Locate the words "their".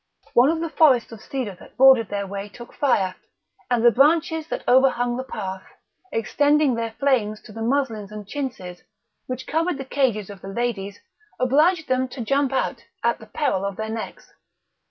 2.09-2.25, 6.73-6.93, 13.75-13.89